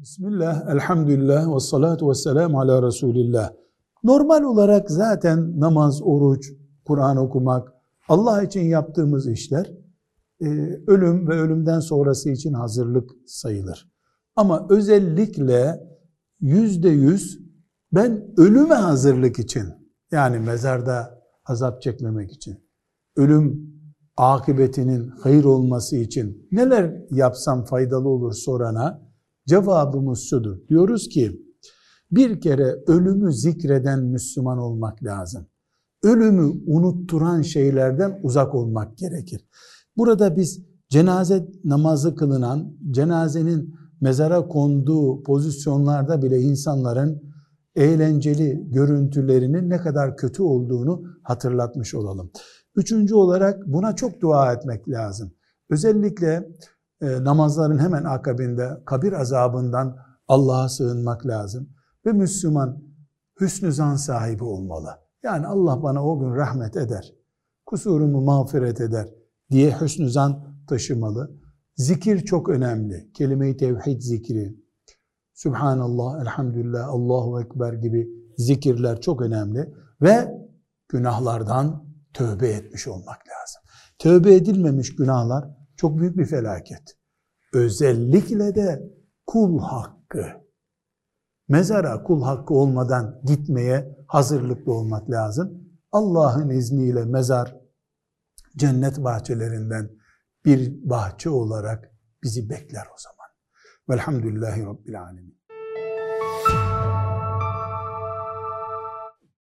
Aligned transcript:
Bismillah, 0.00 0.70
elhamdülillah 0.70 1.54
ve 1.54 1.60
salatu 1.60 2.10
ve 2.10 2.14
selamu 2.14 2.60
ala 2.60 2.82
Resulillah. 2.82 3.50
Normal 4.04 4.42
olarak 4.42 4.90
zaten 4.90 5.60
namaz, 5.60 6.02
oruç, 6.02 6.52
Kur'an 6.84 7.16
okumak, 7.16 7.72
Allah 8.08 8.42
için 8.42 8.60
yaptığımız 8.60 9.28
işler 9.28 9.72
e, 10.40 10.46
ölüm 10.86 11.28
ve 11.28 11.34
ölümden 11.34 11.80
sonrası 11.80 12.30
için 12.30 12.52
hazırlık 12.52 13.10
sayılır. 13.26 13.92
Ama 14.36 14.66
özellikle 14.70 15.80
yüzde 16.40 16.88
yüz 16.88 17.38
ben 17.92 18.34
ölüme 18.36 18.74
hazırlık 18.74 19.38
için 19.38 19.64
yani 20.12 20.38
mezarda 20.38 21.20
azap 21.44 21.82
çekmemek 21.82 22.32
için 22.32 22.58
ölüm 23.16 23.74
akıbetinin 24.16 25.08
hayır 25.08 25.44
olması 25.44 25.96
için 25.96 26.48
neler 26.52 27.04
yapsam 27.10 27.64
faydalı 27.64 28.08
olur 28.08 28.32
sorana 28.32 29.07
cevabımız 29.48 30.20
şudur. 30.20 30.56
Diyoruz 30.68 31.08
ki 31.08 31.42
bir 32.10 32.40
kere 32.40 32.76
ölümü 32.86 33.32
zikreden 33.32 34.04
Müslüman 34.04 34.58
olmak 34.58 35.04
lazım. 35.04 35.46
Ölümü 36.02 36.52
unutturan 36.66 37.42
şeylerden 37.42 38.20
uzak 38.22 38.54
olmak 38.54 38.98
gerekir. 38.98 39.48
Burada 39.96 40.36
biz 40.36 40.64
cenaze 40.88 41.48
namazı 41.64 42.14
kılınan, 42.14 42.72
cenazenin 42.90 43.74
mezara 44.00 44.48
konduğu 44.48 45.22
pozisyonlarda 45.22 46.22
bile 46.22 46.40
insanların 46.40 47.22
eğlenceli 47.76 48.70
görüntülerinin 48.70 49.70
ne 49.70 49.76
kadar 49.76 50.16
kötü 50.16 50.42
olduğunu 50.42 51.02
hatırlatmış 51.22 51.94
olalım. 51.94 52.30
Üçüncü 52.76 53.14
olarak 53.14 53.66
buna 53.66 53.96
çok 53.96 54.20
dua 54.20 54.52
etmek 54.52 54.88
lazım. 54.88 55.32
Özellikle 55.70 56.48
e, 57.00 57.24
namazların 57.24 57.78
hemen 57.78 58.04
akabinde 58.04 58.82
kabir 58.86 59.12
azabından 59.12 59.96
Allah'a 60.28 60.68
sığınmak 60.68 61.26
lazım. 61.26 61.68
Ve 62.06 62.12
Müslüman 62.12 62.82
hüsnü 63.40 63.72
zan 63.72 63.96
sahibi 63.96 64.44
olmalı. 64.44 64.88
Yani 65.22 65.46
Allah 65.46 65.82
bana 65.82 66.04
o 66.04 66.18
gün 66.18 66.34
rahmet 66.34 66.76
eder, 66.76 67.14
kusurumu 67.66 68.20
mağfiret 68.20 68.80
eder 68.80 69.08
diye 69.50 69.80
hüsnü 69.80 70.10
zan 70.10 70.64
taşımalı. 70.68 71.38
Zikir 71.76 72.20
çok 72.20 72.48
önemli. 72.48 73.12
Kelime-i 73.12 73.56
tevhid 73.56 74.00
zikri, 74.00 74.56
Subhanallah, 75.34 76.20
Elhamdülillah, 76.22 76.88
Allahu 76.88 77.40
Ekber 77.40 77.72
gibi 77.72 78.08
zikirler 78.36 79.00
çok 79.00 79.22
önemli. 79.22 79.74
Ve 80.02 80.28
günahlardan 80.88 81.84
tövbe 82.14 82.48
etmiş 82.48 82.88
olmak 82.88 83.18
lazım. 83.18 83.62
Tövbe 83.98 84.34
edilmemiş 84.34 84.96
günahlar 84.96 85.44
çok 85.78 85.98
büyük 85.98 86.18
bir 86.18 86.26
felaket. 86.26 86.98
Özellikle 87.52 88.54
de 88.54 88.92
kul 89.26 89.60
hakkı. 89.60 90.26
Mezara 91.48 92.02
kul 92.02 92.22
hakkı 92.22 92.54
olmadan 92.54 93.20
gitmeye 93.24 93.96
hazırlıklı 94.08 94.72
olmak 94.72 95.10
lazım. 95.10 95.68
Allah'ın 95.92 96.50
izniyle 96.50 97.04
mezar 97.04 97.56
cennet 98.56 99.04
bahçelerinden 99.04 99.90
bir 100.44 100.90
bahçe 100.90 101.30
olarak 101.30 101.92
bizi 102.22 102.50
bekler 102.50 102.86
o 102.94 102.98
zaman. 102.98 103.28
Velhamdülillahi 103.88 104.66
Rabbil 104.66 105.02
Alemin. 105.02 105.37